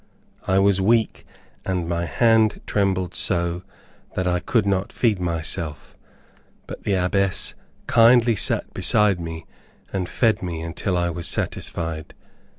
I 0.47 0.57
was 0.57 0.81
weak, 0.81 1.27
and 1.63 1.87
my 1.87 2.05
hand 2.05 2.59
trembled 2.65 3.13
so 3.13 3.61
that 4.15 4.25
I 4.27 4.39
could 4.39 4.65
not 4.65 4.91
feed 4.91 5.19
myself; 5.19 5.95
but 6.65 6.85
the 6.85 6.95
Abbess 6.95 7.53
kindly 7.85 8.35
sat 8.35 8.73
beside 8.73 9.19
me 9.19 9.45
and 9.93 10.09
fed 10.09 10.41
me 10.41 10.61
until 10.61 10.97
I 10.97 11.11
was 11.11 11.27
satisfied. 11.27 12.15